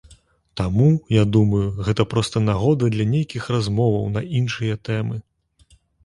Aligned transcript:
Таму, 0.59 0.85
я 1.15 1.23
думаю, 1.33 1.65
гэта 1.89 2.05
проста 2.13 2.41
нагода 2.45 2.89
для 2.95 3.05
нейкіх 3.11 3.43
размоваў 3.57 4.07
на 4.15 4.23
іншыя 4.39 4.79
тэмы. 4.89 5.21